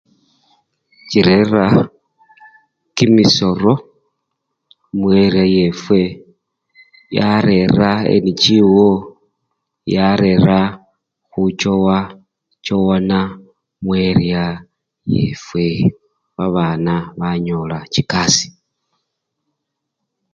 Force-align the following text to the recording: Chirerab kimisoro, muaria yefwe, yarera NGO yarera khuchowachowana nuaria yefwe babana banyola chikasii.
Chirerab 1.09 1.75
kimisoro, 2.95 3.73
muaria 4.99 5.43
yefwe, 5.55 6.01
yarera 7.17 7.91
NGO 8.23 8.89
yarera 9.95 10.59
khuchowachowana 11.31 13.19
nuaria 13.83 14.43
yefwe 15.13 15.65
babana 16.35 16.95
banyola 17.19 17.77
chikasii. 17.93 18.51